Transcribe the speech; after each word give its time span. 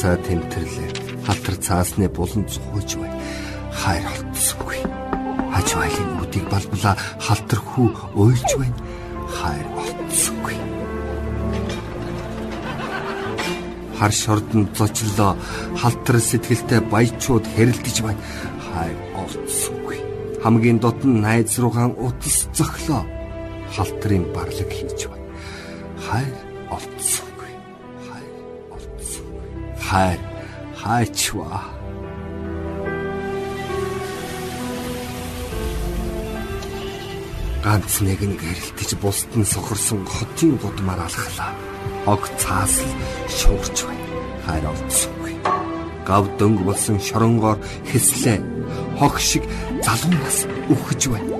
Халаасаа 0.00 0.16
тэмтэрлээ. 0.24 0.90
Халтар 1.26 1.56
цаасны 1.60 2.08
булан 2.08 2.48
цухууж 2.48 2.96
бай. 2.96 3.12
Хайр 3.80 4.04
олдсонгүй 4.08 4.80
хаж 5.52 5.68
байлын 5.76 6.10
үдийг 6.24 6.46
балбала 6.48 6.96
халтар 7.20 7.60
хүү 7.60 7.88
уйлж 8.16 8.50
байна. 8.56 8.78
Хайр 9.28 9.66
олдсонгүй 9.76 10.56
хар 14.00 14.12
шордон 14.12 14.68
зочлоо. 14.72 15.36
Халтар 15.76 16.16
сэтгэлтэй 16.16 16.80
баячууд 16.80 17.44
хэрэлдэж 17.44 17.96
байна 18.00 18.20
хайр 18.72 18.96
олдсонгүй 19.20 19.98
хамгийн 20.40 20.80
дотн 20.80 21.20
найз 21.20 21.58
руугаан 21.60 21.92
утас 22.00 22.48
зөглөө 22.56 23.02
халтрын 23.76 24.24
барлаг 24.32 24.70
хийж 24.72 25.04
байна 25.12 25.28
хайр 26.08 26.32
олдсонгүй 26.72 27.28
хайр 27.28 27.29
хайр 29.90 30.20
хайчваа 30.80 31.62
ганц 37.64 37.92
нэг 38.06 38.20
нь 38.22 38.38
гэрэлтэж 38.38 38.90
бусд 39.02 39.30
нь 39.34 39.50
сохорсон 39.52 40.06
хотын 40.06 40.54
гудмаар 40.62 41.02
алхлаа. 41.06 41.52
Ог 42.06 42.22
цаасл 42.38 42.90
шуурч 43.38 43.76
байна. 43.88 44.06
Хайр 44.46 44.64
олдсонгүй. 44.70 45.34
Гав 46.06 46.24
дөнгө 46.38 46.62
болсон 46.70 46.96
шоронгоор 47.06 47.58
хэслээ. 47.90 48.38
Хог 48.98 49.14
шиг 49.18 49.44
залуу 49.84 50.14
нас 50.22 50.38
үхэж 50.72 51.02
байна. 51.12 51.34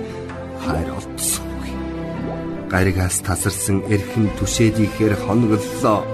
Хайр 0.65 0.89
олдсонгүй. 0.99 1.40
Гаригаас 2.71 3.19
тасарсан 3.27 3.79
эрхэм 3.95 4.31
түшээдийхээр 4.39 5.15
хоноглолоо. 5.27 6.07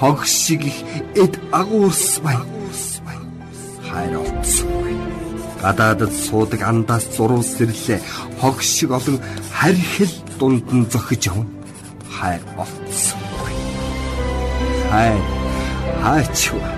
Хог 0.00 0.24
шиг 0.24 0.64
их 0.70 0.78
эд 1.22 1.34
агуурс 1.52 2.20
байна. 2.24 2.46
Хайр 3.88 4.14
олдсонгүй. 4.24 4.96
Гадаадд 5.62 6.12
суудаг 6.26 6.62
андаас 6.70 7.04
зуруу 7.16 7.42
сэрлээ. 7.42 8.00
Хог 8.40 8.62
шиг 8.62 8.90
олон 8.98 9.18
харьхил 9.52 10.14
дунд 10.38 10.66
нь 10.72 10.88
зохиж 10.92 11.22
явна. 11.28 11.46
Хайр 12.16 12.42
олдсонгүй. 12.62 13.54
Хайр 14.90 15.22
хаачва. 16.02 16.70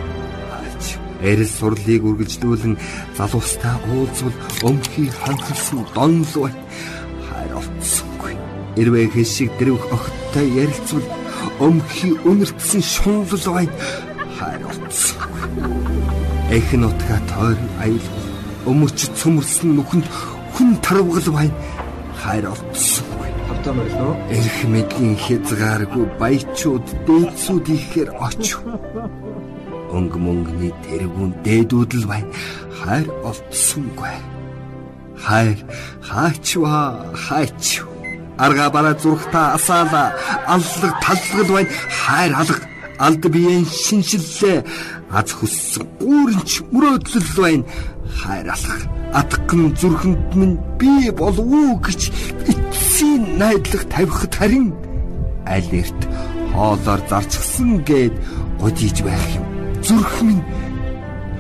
Эрэл 1.21 1.53
сурлыг 1.59 2.03
үргэлжлүүлэн 2.09 2.75
залуустай 3.17 3.77
уулзвал 3.93 4.37
өмхий 4.65 5.09
ханхалсан 5.21 5.85
донлоо 5.95 6.49
хайр 6.49 7.00
олдсонгүй. 8.77 8.79
Эрвээ 8.79 9.09
хэшиг 9.11 9.51
дэрвх 9.59 9.87
огттой 9.93 10.49
ярилцвал 10.63 11.07
өмхий 11.61 12.15
өнөртсөн 12.25 12.83
шунлал 12.83 13.69
хайр 14.39 14.63
олдсонгүй. 14.71 15.51
Эхн 16.51 16.85
утга 16.85 17.19
тойр 17.31 17.59
аял 17.81 18.07
өмөрч 18.67 19.11
цөмөрсөн 19.19 19.75
нүхэнд 19.77 20.07
хүн 20.55 20.77
тарвгал. 20.83 21.51
Автаа 23.51 23.75
мөрлөө. 23.75 24.13
Эрх 24.31 24.59
мэдлийн 24.71 25.17
хязгааргүй 25.19 26.05
баячууд 26.21 26.87
дээдсүүд 27.07 27.67
ихээр 27.77 28.11
очив 28.19 28.63
өнг 29.91 30.15
мөнгөний 30.15 30.71
тэргүүн 30.87 31.33
дээдүүд 31.43 31.93
л 31.99 32.07
байна. 32.07 32.31
Хайр 32.79 33.07
олдсонгүй. 33.27 34.15
Хайр 35.19 35.59
хаачва 35.99 37.11
хаач. 37.11 37.83
Арга 38.45 38.71
бараа 38.75 38.97
зурхтаа 39.03 39.55
асаала 39.57 40.03
аллаг 40.55 40.95
таллагд 41.05 41.51
байна. 41.55 41.71
Хайр 42.01 42.33
алга 42.41 42.65
алд 42.99 43.25
биеийн 43.35 43.67
шинжиллээ 43.85 44.65
аз 45.19 45.29
хүссэн 45.39 45.85
гүүрэнч 46.01 46.51
мөрөөдлөл 46.73 47.31
байна. 47.37 47.65
Хайр 48.21 48.49
алга 48.57 48.77
атган 49.21 49.75
зүрхэнд 49.81 50.35
минь 50.39 50.59
би 50.79 51.11
болов 51.11 51.47
уу 51.47 51.77
гэж 51.85 52.01
эцсийн 52.51 53.23
найдлага 53.41 53.91
тавихад 53.93 54.35
харин 54.39 54.69
аль 55.47 55.71
эрт 55.81 56.01
хоолоор 56.55 57.01
зарчсан 57.11 57.83
гээд 57.89 58.15
годиж 58.61 58.97
байх 59.03 59.27
юм 59.37 59.47
зүрх 59.83 60.17
минь 60.23 60.45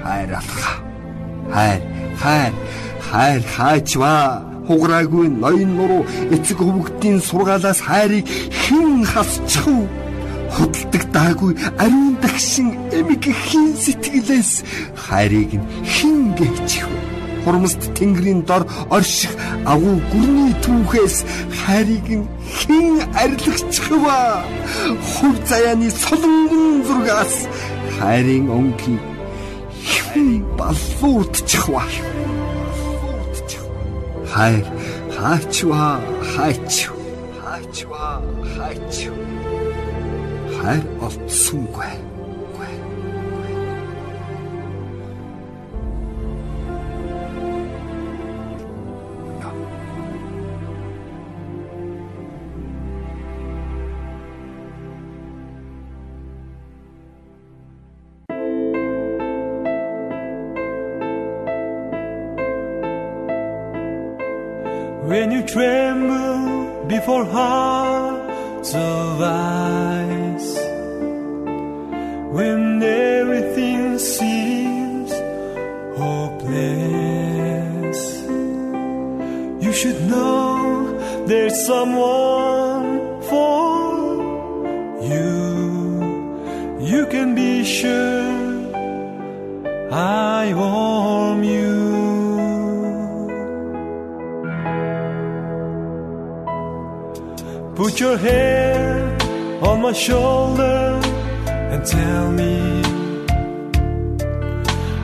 хайр 0.02 0.34
алха. 0.40 0.72
Хайр, 1.54 1.82
хайр, 2.22 2.52
хайр 3.10 3.42
хаачва. 3.56 4.49
Хугараагүй 4.70 5.26
ноён 5.42 5.70
нуруу 5.74 6.06
эцэг 6.34 6.58
хөвгтийн 6.62 7.18
сургаалаас 7.28 7.80
хайрыг 7.88 8.22
хэн 8.62 9.02
хасчих 9.12 9.66
вэ? 9.66 9.82
Худалдаг 10.54 11.04
даагүй 11.16 11.52
ариун 11.82 12.14
дагшин 12.22 12.68
эмиг 12.98 13.24
хин 13.46 13.74
сэтгэлээс 13.82 14.52
хайрыг 14.94 15.50
хэн 15.94 16.18
гээчих 16.38 16.86
вэ? 16.86 16.98
Хурмст 17.42 17.82
тэнгэрийн 17.98 18.46
дор 18.46 18.62
орших 18.94 19.34
агуу 19.72 19.98
гүрний 20.12 20.54
түүхээс 20.62 21.16
хайрыг 21.60 22.06
хэн 22.58 22.94
арилгачих 23.22 23.90
вэ? 23.90 24.18
Хур 25.10 25.34
заяаны 25.50 25.90
солонгон 25.90 26.86
зургаас 26.86 27.34
хайрын 27.98 28.46
өнгийн 28.58 29.02
хэн 29.82 30.46
баллуурдчих 30.54 31.66
вэ? 31.74 31.82
Хайр 34.32 34.66
хаачва 35.16 35.86
хаач 36.32 36.72
хаачва 37.40 38.06
хаач 38.54 38.96
хайр 40.56 40.84
олдсонгүй 41.06 42.09
hearts 67.30 68.74
of 68.74 69.20
ice, 69.20 70.56
when 72.36 72.82
everything 72.82 73.98
seems 73.98 75.10
hopeless, 75.98 78.00
you 79.64 79.72
should 79.72 80.00
know 80.08 81.26
there's 81.26 81.66
someone 81.66 83.20
for 83.22 83.80
you. 85.10 85.30
You 86.80 87.06
can 87.06 87.34
be 87.34 87.64
sure 87.64 88.30
I 89.92 90.54
warm 90.54 91.42
you. 91.44 91.69
Put 97.90 97.98
your 97.98 98.18
hand 98.18 99.22
on 99.64 99.82
my 99.82 99.92
shoulder 99.92 101.00
and 101.72 101.84
tell 101.84 102.30
me 102.30 102.82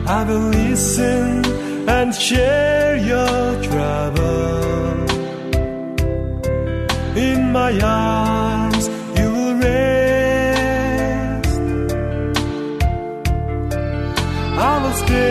I 0.07 0.23
will 0.23 0.47
listen 0.51 1.45
and 1.89 2.15
share 2.15 2.95
your 2.95 3.61
trouble. 3.61 5.05
In 7.17 7.51
my 7.51 7.77
arms 7.81 8.87
you 9.19 9.31
will 9.37 9.55
rest. 9.55 10.79
I 14.69 14.73
will 14.81 14.93
stay 14.93 15.27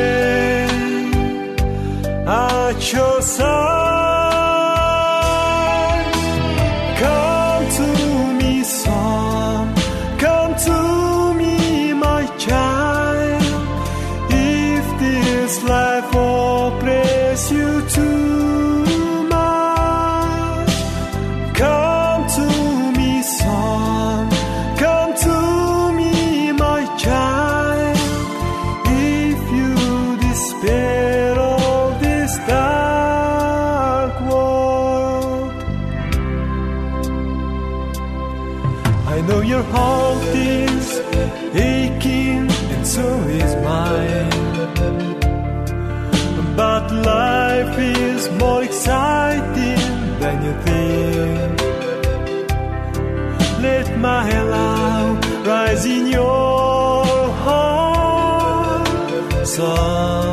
your 2.92 3.22
side. 3.22 3.75
Heart 39.72 40.24
is 40.34 40.86
aching, 41.54 42.50
and 42.72 42.86
so 42.86 43.06
is 43.42 43.52
mine. 43.70 44.30
But 46.56 46.84
life 46.92 47.78
is 47.78 48.30
more 48.40 48.62
exciting 48.62 49.80
than 50.20 50.36
you 50.46 50.54
think. 50.66 51.60
Let 53.66 53.86
my 53.98 54.28
love 54.42 55.18
rise 55.46 55.84
in 55.84 56.06
your 56.06 57.04
heart, 57.44 58.88
sun 59.46 60.25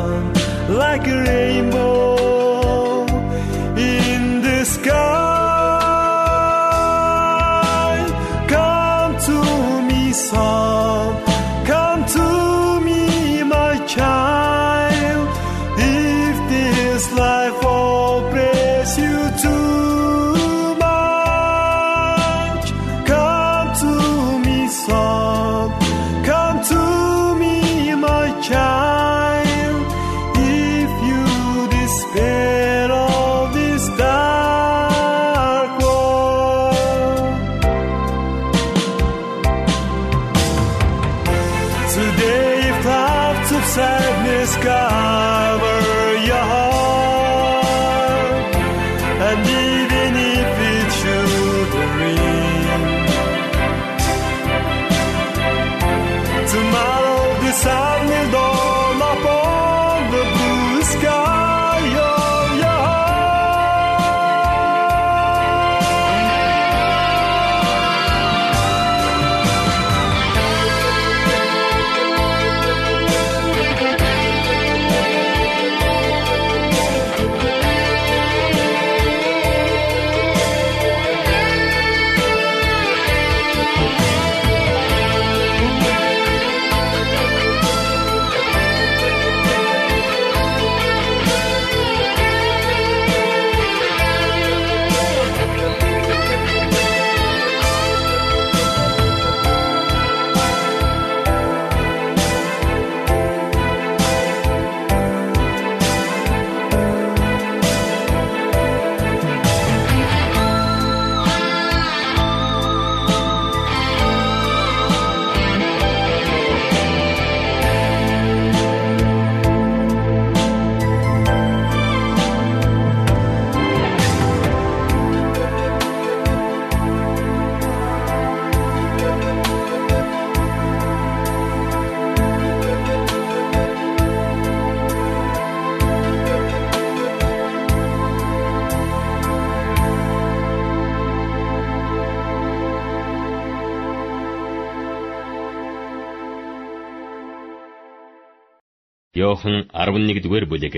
Йохан 149.34 149.66
11-р 149.74 150.46
бүлэг. 150.46 150.74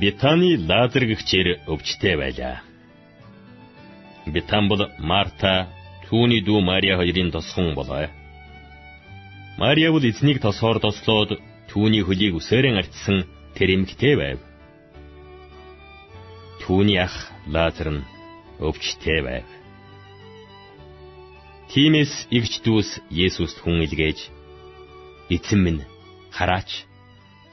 Битаны 0.00 0.58
Лазар 0.68 1.04
гэгчээр 1.06 1.48
өвчтэй 1.70 2.16
байлаа. 2.18 2.56
Битан 4.26 4.66
бол 4.66 4.82
Марта, 4.98 5.68
түүний 6.08 6.42
дүү 6.42 6.58
Мария 6.66 6.96
хоёрын 6.98 7.30
тосхон 7.30 7.74
болоо. 7.78 8.10
Мария 9.58 9.92
бол 9.94 10.02
эзнийг 10.02 10.42
тосоор 10.42 10.82
тослоод 10.82 11.38
түүний 11.70 12.02
хөлийг 12.02 12.34
үсээрэн 12.34 12.80
арчсан 12.82 13.22
тэр 13.54 13.78
эмэгтэй 13.78 14.14
байв. 14.18 14.38
Түүний 16.66 16.98
ах 17.06 17.14
Лазар 17.46 17.88
нь 17.94 18.06
өвчтэй 18.58 19.20
байв. 19.22 19.46
Тимээс 21.70 22.26
игч 22.34 22.66
дүүс 22.66 22.98
Есүст 23.10 23.62
хүн 23.62 23.86
илгээж 23.86 24.18
эзэн 25.30 25.60
минь 25.64 25.91
хараач 26.36 26.70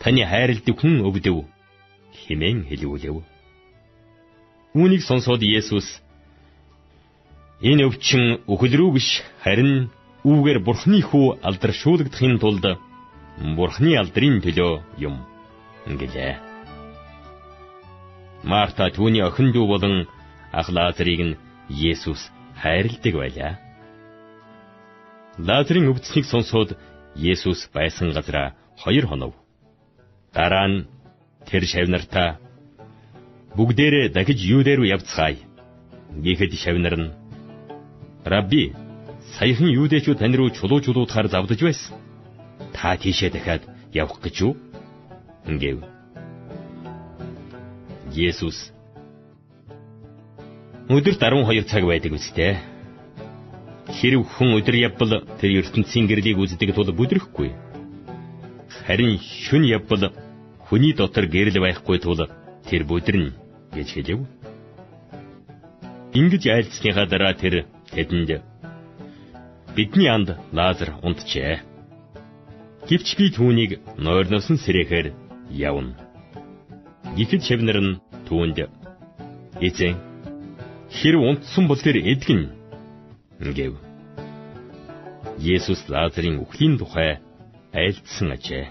таны 0.01 0.23
хайрладаг 0.31 0.75
хүн 0.79 0.95
өвдөв 1.07 1.37
хэмээн 2.21 2.59
хэлүүлэв. 2.69 3.17
Үүнийг 4.79 5.03
сонсоод 5.05 5.41
Есүс 5.43 5.87
энэ 7.69 7.83
өвчин 7.89 8.23
өхөл 8.51 8.73
рүү 8.79 8.91
биш 8.95 9.09
харин 9.43 9.91
үүгээр 10.23 10.59
Бурхны 10.67 10.99
хүү 11.09 11.43
алдаршуулгадахын 11.47 12.39
тулд 12.39 12.65
Бурхны 13.57 13.91
алдрын 13.99 14.39
төлөө 14.43 14.73
юм 15.05 15.15
гэлээ. 15.99 16.35
Марта 18.43 18.87
түүний 18.95 19.23
охин 19.23 19.51
дүү 19.51 19.65
болон 19.67 19.95
ах 20.51 20.67
Лазарыг 20.71 21.21
нь 21.27 21.37
Есүс 21.69 22.31
хайрладаг 22.61 23.15
байлаа. 23.15 23.53
Лазарын 25.37 25.89
өвдснийг 25.91 26.25
сонсоод 26.27 26.75
Есүс 27.15 27.67
байсан 27.73 28.11
газараа 28.15 28.55
хоёр 28.81 29.05
хонов. 29.07 29.33
Дараа 30.33 30.67
нь 30.67 30.87
тэр 31.47 31.63
шавнартаа 31.65 32.39
бүгдээрээ 33.57 34.13
дахиж 34.15 34.39
юудэр 34.55 34.79
рүү 34.79 34.91
явцгаая. 34.95 35.37
Гэхэд 36.23 36.53
шавнар 36.63 36.95
нь 36.99 37.13
Рабби 38.25 38.73
саяхан 39.37 39.69
юудэчүүд 39.79 40.19
тань 40.19 40.35
руу 40.35 40.49
чулуу 40.49 40.79
чулуудахаар 40.81 41.27
завдаж 41.27 41.59
байсан. 41.61 41.97
Та 42.75 42.95
тийшээ 42.97 43.29
дахиад 43.31 43.63
явах 43.93 44.19
гэж 44.21 44.35
юу? 44.45 44.53
Ингээв. 45.49 45.83
Есүс 48.13 48.71
Өдөрт 50.89 51.21
12 51.21 51.69
цаг 51.69 51.83
байдаг 51.85 52.13
үстэй. 52.17 52.57
Хэрв 53.93 54.25
хүн 54.25 54.57
өдөр 54.57 54.75
явбал 54.89 55.21
тэр 55.37 55.61
ертөнцийн 55.61 56.09
гэрлийг 56.09 56.41
үздэг 56.41 56.73
тул 56.73 56.89
бүдрэхгүй. 56.89 57.68
Харин 58.69 59.17
шүн 59.19 59.63
явбал 59.65 60.13
хүний 60.67 60.93
дотор 60.93 61.25
гэрэл 61.25 61.57
байхгүй 61.61 61.97
тул 61.99 62.21
тэр 62.69 62.83
бүдэрнэ 62.89 63.33
гэж 63.73 63.87
хэлэв. 63.95 64.19
Ингэж 66.19 66.43
айлцсныхаа 66.49 67.05
дараа 67.09 67.33
тэр 67.33 67.65
тэдэнд 67.93 68.29
бидний 69.75 70.09
анд 70.09 70.29
Лазар 70.53 70.89
унтжээ. 71.05 71.61
Гэвч 72.89 73.07
би 73.17 73.25
түүнийг 73.37 73.71
нойрноос 73.97 74.47
нь 74.49 74.61
сэрэхээр 74.63 75.07
явна. 75.49 75.93
Гэхэд 77.17 77.41
шавнар 77.45 77.77
нь 77.81 77.99
түүнд 78.27 78.57
эзэн 79.67 79.95
хэрв 80.97 81.21
унтсан 81.29 81.65
бол 81.67 81.81
тэр 81.81 81.97
эдгэн 82.01 82.41
гэв. 83.57 83.73
Есүс 85.39 85.81
Лазарын 85.93 86.41
үхлийн 86.43 86.77
тухай 86.77 87.21
айлдсан 87.73 88.33
ажээ. 88.33 88.65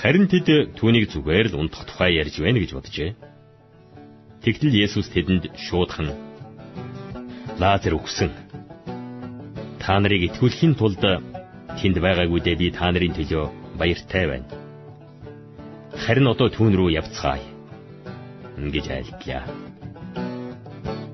Харин 0.00 0.26
тэд 0.32 0.78
түүнийг 0.80 1.12
зүгээр 1.12 1.52
л 1.52 1.60
унтах 1.60 1.84
тухай 1.84 2.16
ярьж 2.16 2.40
байна 2.40 2.62
гэж 2.62 2.70
боджээ. 2.72 3.10
Тэгтэл 4.40 4.72
Есүс 4.72 5.12
тэдэнд 5.12 5.52
шуудхан 5.60 6.16
Лазар 7.60 7.92
өгсөн. 7.92 8.32
Та 9.82 10.00
нарыг 10.00 10.32
итгүүлэхийн 10.32 10.78
тулд 10.80 11.04
тэнд 11.76 11.96
байгаагүйдээ 12.00 12.56
би 12.56 12.72
та 12.72 12.88
нарын 12.88 13.12
төлөө 13.12 13.76
баяртай 13.76 14.24
байна. 14.30 14.48
Харин 16.00 16.32
одоо 16.32 16.48
түүн 16.48 16.72
рүү 16.72 16.96
явцгаая. 16.96 17.44
Ингэж 18.56 18.86
айлтлаа. 18.88 19.44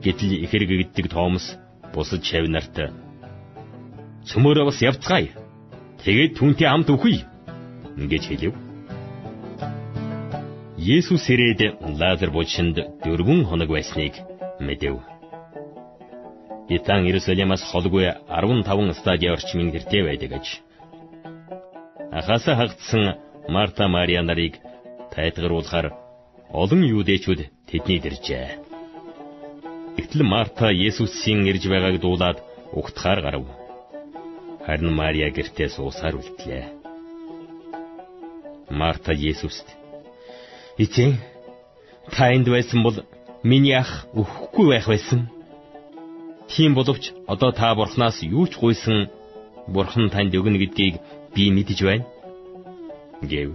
Гэтэл 0.06 0.46
их 0.46 0.50
хэрэгэгддэг 0.54 1.10
Томас 1.10 1.58
бусад 1.90 2.22
шав 2.22 2.46
нарт 2.46 2.78
цөмөрөө 4.30 4.70
бас 4.70 4.78
явцгаая. 4.82 5.45
Тэгээд 6.06 6.38
түүнтэй 6.38 6.70
хамт 6.70 6.86
үхий. 6.94 7.26
Ингэж 7.98 8.30
хэлв. 8.30 8.54
Есүс 10.78 11.26
ирээд 11.34 11.82
Лазар 11.98 12.30
булчинд 12.30 12.78
дөрвөн 13.02 13.42
хоног 13.42 13.74
байсныг 13.74 14.14
мэдэв. 14.62 15.02
Итан 16.70 17.10
Иерусалимаас 17.10 17.66
холгүй 17.66 18.06
15 18.30 18.94
стадийн 19.02 19.34
орчмын 19.34 19.74
гэртээ 19.74 20.02
байдаг 20.06 20.30
аж. 20.38 20.46
Ахаса 22.14 22.54
хагдсан 22.54 23.18
Марта 23.50 23.90
Мария 23.90 24.22
нарыг 24.22 24.62
тайтгаруулахаар 25.10 25.90
олон 26.54 26.86
юудэчүүд 26.86 27.66
тэдний 27.66 27.98
дэржээ. 27.98 28.62
Гэтэл 29.98 30.22
Марта 30.22 30.70
Есүсийн 30.70 31.42
ирж 31.50 31.66
байгааг 31.66 31.98
дуулаад 31.98 32.38
угтахаар 32.78 33.20
гарав. 33.26 33.65
Харин 34.66 34.90
Мария 34.98 35.30
гэртээ 35.30 35.68
суусаар 35.70 36.18
үлдлээ. 36.18 36.64
Марта 38.80 39.12
Есүст 39.14 39.66
"Эцэг, 40.82 41.14
та 42.10 42.34
энд 42.34 42.48
байсан 42.50 42.82
бол 42.82 42.96
миний 43.46 43.78
ах 43.78 44.10
өхгүй 44.20 44.66
байх 44.74 44.86
байсан." 44.90 45.30
Тийм 46.50 46.74
боловч 46.74 47.14
одоо 47.32 47.50
та 47.52 47.74
бурхнаас 47.78 48.18
юу 48.22 48.46
ч 48.50 48.58
гуйсан 48.58 49.06
бурхан 49.74 50.10
танд 50.10 50.34
өгнө 50.34 50.58
гэдгийг 50.58 50.94
би 51.34 51.44
мэдэж 51.56 51.78
байна. 51.86 52.06
гэв. 53.22 53.50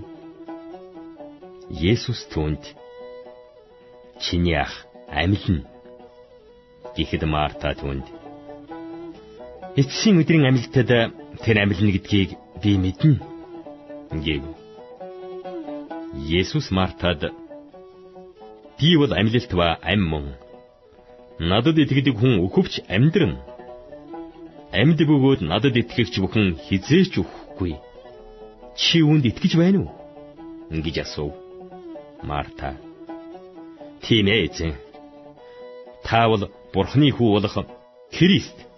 Есүс 1.69 2.21
түүнд 2.31 2.63
чиний 4.23 4.55
ах 4.55 4.73
амилна. 5.07 5.67
Гэхэд 6.95 7.23
Марта 7.27 7.75
түүнд 7.75 8.20
эцсийн 9.79 10.19
өдрийн 10.19 10.47
амилтад 10.49 10.89
тэр 11.43 11.57
амилна 11.63 11.91
гэдгийг 11.95 12.35
би 12.61 12.71
мэднэ. 12.77 13.15
гэв. 14.25 14.43
Есүс 16.39 16.71
Мартад 16.71 17.31
би 18.79 18.97
бол 18.97 19.13
амилалт 19.13 19.51
ба 19.55 19.79
ам 19.81 20.01
мөн 20.11 20.25
надад 21.39 21.77
итгэдэг 21.79 22.15
хүн 22.19 22.43
өхөвч 22.45 22.83
амьдрна. 22.95 23.39
Амьд 24.79 24.99
бөгөөд 25.09 25.41
надад 25.47 25.75
итгэгч 25.79 26.19
бүхэн 26.19 26.59
хизээч 26.65 27.13
үхэхгүй. 27.21 27.73
Чи 28.75 28.99
үүнд 29.03 29.25
итгэж 29.31 29.53
байна 29.55 29.79
уу? 29.83 29.91
гэж 30.71 30.95
асуув. 31.03 31.35
Марта. 32.23 32.75
Тийм 34.03 34.27
ээ 34.27 34.47
эзэн. 34.47 34.73
Та 36.03 36.27
бол 36.27 36.43
Бурхны 36.73 37.11
хүү 37.11 37.29
болох 37.35 37.55
Христ. 38.11 38.70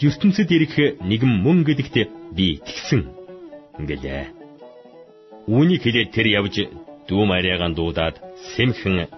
Ертөнцид 0.00 0.48
ирэх 0.56 0.74
нэгэн 1.04 1.32
мөн 1.44 1.58
гэдэгт 1.68 1.96
би 2.36 2.56
итгэсэн. 2.56 3.02
гэлээ. 3.88 4.24
Үүнийг 5.50 5.82
хэлээд 5.82 6.10
тэр 6.14 6.26
явж 6.38 6.54
дүү 7.08 7.22
Мариагаан 7.26 7.74
дуудаад 7.74 8.16
сэмхэн 8.54 9.10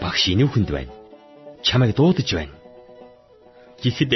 багш 0.00 0.22
инүүхэнд 0.34 0.70
байна 0.70 0.98
чамайг 1.62 1.94
дуудаж 1.96 2.28
байна. 2.32 2.54
Гэхэд 3.82 4.12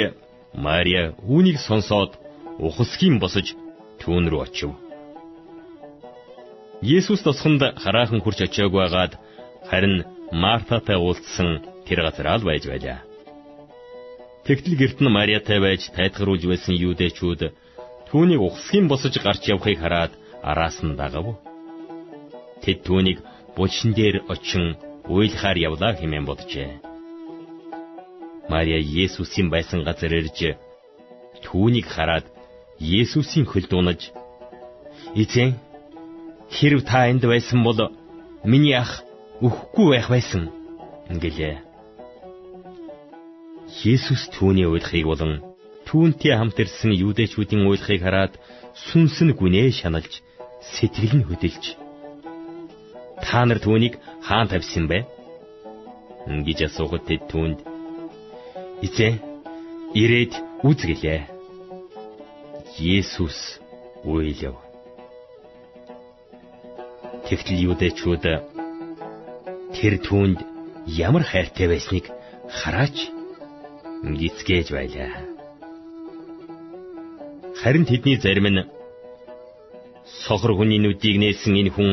Мария 0.53 1.13
үүнийг 1.21 1.57
сонсоод 1.59 2.11
ухасхийн 2.59 3.19
босож 3.19 3.55
түүн 4.01 4.29
рүү 4.29 4.41
очив. 4.45 4.71
Есүс 6.81 7.21
тосгонд 7.23 7.61
хараахан 7.83 8.21
хурч 8.21 8.39
очиог 8.43 8.71
байгаад 8.73 9.13
харин 9.69 10.03
Мартатай 10.31 10.97
уулзсан 10.97 11.49
тэр 11.87 11.99
газар 12.05 12.27
ал 12.27 12.43
байж 12.43 12.63
байлаа. 12.67 12.99
Тэгтэл 14.43 14.75
герт 14.75 14.99
нь 14.99 15.13
Мариатай 15.15 15.59
байж 15.63 15.81
тайтгаруулж 15.95 16.43
байсан 16.51 16.75
юудэчүүд 16.75 17.41
түүнийг 18.09 18.41
ухасхийн 18.43 18.87
босож 18.91 19.15
гарч 19.23 19.43
явахыг 19.53 19.79
хараад 19.79 20.11
араас 20.43 20.77
нь 20.83 20.97
дагав. 20.99 21.27
Тэд 22.63 22.83
түүнийг 22.87 23.19
булшин 23.55 23.91
дээр 23.95 24.15
очин 24.33 24.75
уйлахаар 25.07 25.57
явлаа 25.67 25.93
хэмээн 25.95 26.27
боджээ. 26.27 26.69
Мария 28.51 28.79
Есүсийн 29.03 29.47
байсан 29.55 29.79
газар 29.87 30.11
ирж 30.19 30.39
түүнийг 31.45 31.87
хараад 31.95 32.25
Есүсийн 32.79 33.45
хөл 33.47 33.67
дунаж 33.71 34.01
"Эзэн, 35.21 35.55
хэрв 36.55 36.83
та 36.83 37.07
энд 37.11 37.23
байсан 37.33 37.63
бол 37.63 37.79
миний 38.43 38.75
ах 38.83 39.03
өхгүй 39.47 39.87
байх 39.91 40.07
байсан" 40.11 40.51
гэлээ. 41.23 41.72
Есүс 43.81 44.29
түүний 44.37 44.69
уйлахыг 44.69 45.05
болон 45.09 45.41
түүнтэй 45.89 46.37
хамт 46.37 46.61
ирсэн 46.61 46.93
юудэчүүдийн 46.93 47.65
уйлахыг 47.65 48.01
хараад 48.05 48.33
сүнс 48.85 49.17
нь 49.25 49.33
гүнээ 49.33 49.73
шаналж 49.79 50.21
сэтгэл 50.73 51.13
нь 51.17 51.27
хөдөлж 51.27 51.63
та 53.25 53.41
нар 53.45 53.59
түүнийг 53.63 53.97
хаан 54.27 54.47
тавьсан 54.51 54.85
бэ? 54.91 54.99
гэж 56.45 56.59
асуухад 56.67 57.03
тэд 57.09 57.23
түүнд 57.31 57.59
Эзэн 58.85 59.15
ирээд 59.95 60.33
үзгэлээ. 60.67 61.21
Есүс 62.79 63.39
уйлав. 64.03 64.57
Тэгтэл 67.27 67.63
юудэчүүд 67.71 68.23
тэр 69.75 69.93
түүнд 70.03 70.39
ямар 71.07 71.23
хайртай 71.23 71.67
байсныг 71.71 72.05
хараач 72.59 72.97
гисгээж 74.03 74.67
байлаа. 74.75 75.11
Харин 77.61 77.85
тэдний 77.87 78.17
зарим 78.19 78.47
нь 78.51 78.67
сохор 80.25 80.51
хүний 80.55 80.79
нүдийг 80.81 81.15
нээсэн 81.19 81.55
энэ 81.61 81.71
хүн 81.75 81.91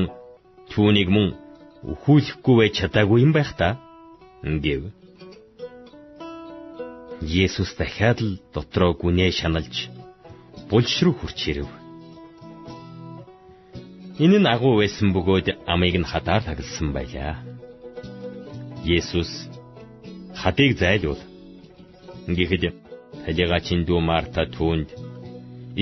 түүнийг 0.70 1.08
мөн 1.14 1.28
өхүүлэхгүй 1.92 2.54
байж 2.58 2.72
чадаагүй 2.78 3.18
юм 3.26 3.32
байх 3.34 3.50
та 3.60 3.78
гэв. 4.42 4.90
Есүс 7.22 7.70
дахиад 7.78 8.18
л 8.26 8.40
дотроо 8.54 8.92
гүнээ 8.98 9.30
шаналж 9.30 9.74
булш 10.70 10.94
руу 11.04 11.14
хурч 11.14 11.40
ирэв. 11.50 11.70
Энэ 14.24 14.38
нь 14.40 14.50
агуу 14.54 14.74
байсан 14.82 15.08
бөгөөд 15.14 15.46
амийг 15.72 15.96
нь 16.00 16.10
хадаар 16.10 16.42
тагласан 16.44 16.88
байлаа. 16.96 17.38
Есүс 18.98 19.30
хадыг 20.40 20.74
зайлуул. 20.80 21.29
Ингээд 22.30 22.64
талигаачин 23.26 23.82
дүү 23.86 24.00
Марта 24.00 24.46
түүнд 24.46 24.94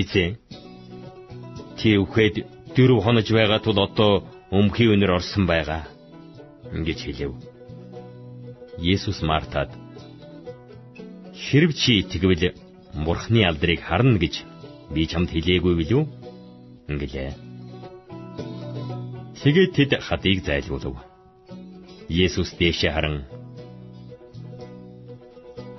эцэг 0.01 0.41
чи 1.77 1.89
үхээд 2.03 2.35
дөрөв 2.75 2.99
хонож 3.05 3.27
байгаа 3.37 3.59
тул 3.61 3.77
одоо 3.87 4.25
өмхий 4.51 4.89
өнөр 4.93 5.15
орсон 5.17 5.45
байгаа 5.45 5.85
гэж 6.73 6.99
хэлэв. 7.05 7.31
Есүс 8.93 9.21
Мартад 9.21 9.69
Хэрв 11.35 11.71
чи 11.73 12.03
тэгвэл 12.03 12.53
Бурхны 13.05 13.45
алдрыг 13.45 13.81
харна 13.81 14.17
гэж 14.17 14.43
би 14.93 15.07
чамд 15.07 15.29
хэлээгүй 15.31 15.73
билүү? 15.79 16.03
Ингэлээ. 16.89 17.31
Тэгээд 19.39 19.71
тэд 19.77 19.91
хадыг 20.03 20.43
зайлуулв. 20.43 20.97
Есүс 22.09 22.49
дээшээ 22.59 22.91
харан 22.91 23.17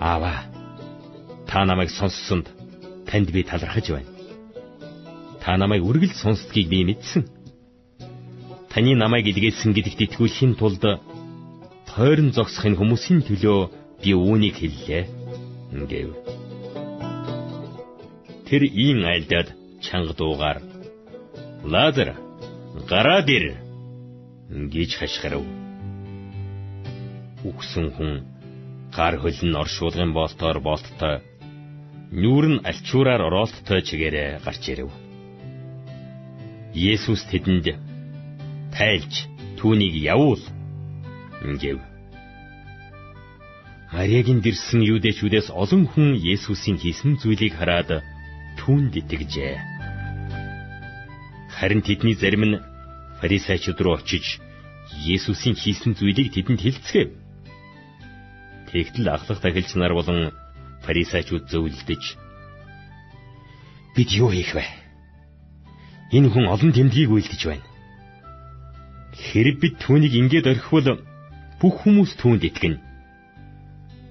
Аава 0.01 0.50
та 1.51 1.65
намайг 1.65 1.91
сонссонд 1.91 2.47
танд 3.11 3.29
би 3.35 3.43
талархаж 3.43 3.91
байна. 3.91 4.11
Та 5.43 5.57
намайг 5.59 5.83
үргэлж 5.83 6.15
сонсдгийг 6.23 6.69
би 6.71 6.85
мэдсэн. 6.87 7.27
Таны 8.71 8.95
намайг 8.95 9.27
илгээсэн 9.27 9.75
гэдэгт 9.75 10.01
итгүүлэхийн 10.07 10.55
тулд 10.55 10.85
тойрон 11.91 12.31
зогсохын 12.31 12.79
хүмүүсийн 12.79 13.27
төлөө 13.27 13.61
би 13.99 14.11
үүнийг 14.15 14.63
хэллээ 14.63 15.03
гэв. 15.91 16.11
Тэр 18.47 18.63
ийн 18.71 19.03
айлдаад 19.03 19.49
чанга 19.83 20.15
дуугаар 20.15 20.63
Лазар 21.67 22.15
гараад 22.87 23.29
ир 23.29 23.59
гэж 24.71 24.91
хашгирав. 25.03 25.43
Үхсэн 27.43 27.91
хүн 27.97 28.13
гар 28.95 29.19
хөлн 29.19 29.59
оршуулгын 29.63 30.15
болтоор 30.15 30.59
болттой 30.63 31.27
нүүр 32.11 32.45
нь 32.51 32.63
альчуураар 32.67 33.23
ороолттой 33.23 33.81
чигээрээ 33.87 34.43
гарч 34.43 34.63
ирэв. 34.73 34.91
Есүс 36.75 37.23
тэдэнд 37.31 37.79
тайлж 38.75 39.15
түүнийг 39.59 39.95
явуул 39.95 40.43
гэв. 41.63 41.79
Мариагийн 43.95 44.43
дэрсэн 44.43 44.83
юудэчүүдээс 44.87 45.51
олон 45.55 45.87
хүн 45.91 46.19
Есүсийн 46.19 46.79
хийсэн 46.79 47.19
зүйлийг 47.23 47.55
хараад 47.59 48.03
түүнд 48.59 48.95
итгэжээ. 49.03 49.55
Харин 51.59 51.83
тэдний 51.83 52.15
зарим 52.15 52.43
нь 52.47 52.63
фарисеучуд 53.19 53.79
руу 53.83 53.99
очиж 53.99 54.39
Есүсийн 55.07 55.55
хийсэн 55.59 55.95
зүйлийг 55.99 56.35
тэдэнд 56.35 56.61
хэлцгээв. 56.63 57.11
Тэгтэл 58.71 59.09
ахлах 59.11 59.43
тахилч 59.43 59.75
нар 59.75 59.95
болон 59.95 60.31
фарисеучуд 60.85 61.49
зөвлөдөж 61.51 62.05
бид 63.95 64.11
юу 64.17 64.31
хийх 64.31 64.55
вэ? 64.55 64.65
Энэ 66.17 66.29
хүн 66.31 66.47
олон 66.55 66.73
тэмдгийг 66.73 67.11
үйлдэж 67.11 67.43
байна. 67.47 67.67
Хэрэг 69.15 69.57
бид 69.61 69.75
түүнийг 69.83 70.15
ингээд 70.15 70.47
орхивол 70.51 71.05
бүх 71.61 71.75
хүмүүс 71.83 72.17
түүнд 72.17 72.43
итгэнэ. 72.49 72.79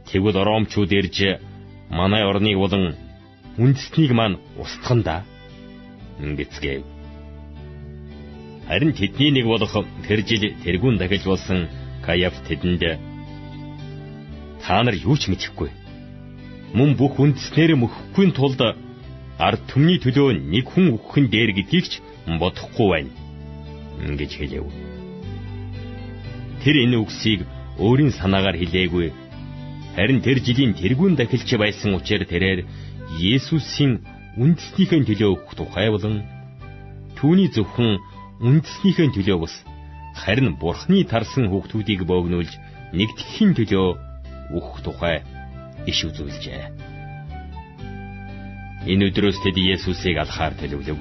Тэгвэл 0.08 0.38
ромчууд 0.38 0.91
ирж 0.93 1.17
манай 1.89 2.23
орныг 2.23 2.58
болон 2.62 2.95
үндэснийг 3.58 4.12
маань 4.13 4.39
устгана 4.62 5.03
да. 5.03 5.17
Ингэцгээв. 6.21 6.84
Харин 8.67 8.93
тэдний 8.93 9.32
нэг 9.34 9.45
болох 9.49 9.73
тэр 10.05 10.21
жил 10.21 10.53
тэргүүн 10.63 11.01
дахиж 11.01 11.23
болсон 11.25 11.67
Каяф 12.05 12.36
тэдэнд 12.47 12.84
та 14.62 14.84
нар 14.84 14.95
юу 14.95 15.17
ч 15.17 15.27
мэдэхгүй. 15.27 15.79
Мөн 16.77 16.93
бүх 16.93 17.17
үндэснэр 17.17 17.73
мөхгүй 17.82 18.29
тулд 18.38 18.62
ард 19.41 19.62
түмний 19.71 19.97
төлөө 19.97 20.38
нэг 20.53 20.69
хүн 20.69 20.93
өгөх 20.93 21.15
нь 21.17 21.32
дээр 21.34 21.51
гэдгийг 21.58 21.86
ч 21.89 21.93
бодохгүй 22.38 22.88
байна. 22.93 23.12
Ингэж 24.05 24.32
хэлэв. 24.38 24.69
Тэр 26.62 26.75
энэ 26.86 27.01
үгсийг 27.01 27.41
өөрийн 27.82 28.13
санаагаар 28.13 28.58
хэлээгүй. 28.62 29.10
Харин 29.97 30.19
тэр 30.21 30.38
жилийн 30.45 30.77
тэргүүн 30.77 31.17
дахилч 31.17 31.49
байсан 31.58 31.97
учраас 31.97 32.29
тэрээр 32.29 32.67
Есүсийн 33.17 34.05
үндэснийхэн 34.38 35.10
төлөө 35.10 35.29
өгөх 35.34 35.58
тухай 35.58 35.89
болон 35.89 36.21
түүний 37.17 37.49
зөвхөн 37.49 37.97
үндэснийхэн 38.45 39.10
төлөө 39.17 39.38
бас 39.41 39.55
харин 40.13 40.53
Бурхны 40.62 41.01
тарсан 41.10 41.49
хүүхдүүдийг 41.49 42.05
богнуулж 42.05 42.53
нэгдэхийн 42.93 43.58
төлөө 43.58 43.88
өгөх 44.53 44.77
тухай 44.86 45.25
иш 45.86 46.00
үзүүлжээ. 46.10 46.63
Энэ 48.89 49.06
өдрөөс 49.12 49.38
тэд 49.44 49.56
Есүсийг 49.56 50.18
алхаар 50.20 50.58
төлөвлөв. 50.58 51.00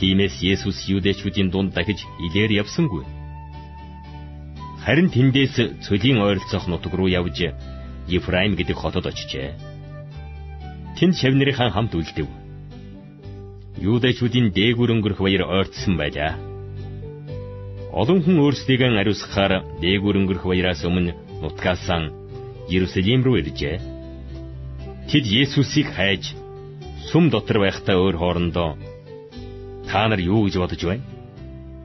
Тиймээс 0.00 0.36
Есүс 0.42 0.88
юудэчүүдийн 0.90 1.48
дунд 1.52 1.72
дахиж 1.72 2.00
илээр 2.26 2.58
явсангүй 2.64 3.04
Харин 4.82 5.14
тэндээс 5.14 5.86
цөлийн 5.86 6.18
ойролцоох 6.18 6.66
нутаг 6.66 6.92
руу 6.98 7.06
явж 7.06 7.54
Ефраим 8.10 8.58
гэдэг 8.58 8.74
хотод 8.74 9.06
очижээ. 9.06 9.54
Тэнд 10.98 11.14
шавнырийн 11.22 11.70
хамт 11.70 11.94
үлдэв. 11.94 12.26
Юудэчүүдийн 13.78 14.50
дээгүр 14.50 14.90
өнгөрөх 14.90 15.22
баяр 15.22 15.46
ойртсон 15.46 15.94
байлаа. 15.94 16.34
Олон 17.94 18.26
хүн 18.26 18.42
өөрсдийгөө 18.42 18.98
ариусгахаар 18.98 19.62
дээгүр 19.78 20.18
өнгөрөх 20.18 20.44
баяраас 20.50 20.82
өмнө 20.82 21.14
нутгаасаа 21.42 22.10
Иерусалим 22.68 23.22
руу 23.24 23.38
иржээ. 23.40 23.80
Тэд 25.10 25.24
Есүсийг 25.26 25.88
хайж 25.96 26.34
сүм 27.10 27.30
дотор 27.30 27.58
байхдаа 27.64 27.96
өөр 27.98 28.16
хоорондоо 28.18 28.70
та 29.88 30.08
нар 30.08 30.20
юу 30.20 30.46
гэж 30.46 30.56
бодож 30.58 30.82
байна? 30.84 31.04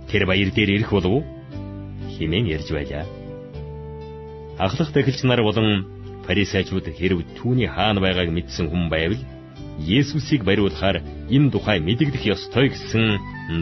Тэр 0.10 0.24
баяр 0.30 0.50
дээр 0.54 0.70
ирэх 0.78 0.92
болов 0.92 1.12
уу? 1.12 1.24
хэмээн 2.18 2.46
ярьж 2.56 2.70
байлаа. 2.74 3.06
Ахлах 4.58 4.90
тахилч 4.94 5.22
нар 5.24 5.42
болон 5.44 5.86
фарисеучуд 6.26 6.88
хэрв 6.98 7.20
түүний 7.38 7.70
хаана 7.70 8.02
байгааг 8.02 8.30
мэдсэн 8.34 8.70
хүн 8.70 8.90
байвал 8.90 9.22
Есүсийг 9.78 10.42
бариулахаар 10.44 11.06
энэ 11.30 11.52
тухай 11.54 11.78
мэдэгдэх 11.80 12.24
ёстой 12.34 12.74
гэсэн 12.74 13.06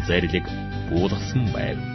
зарлиг 0.07 0.45
буулгасан 0.89 1.51
байв. 1.51 1.94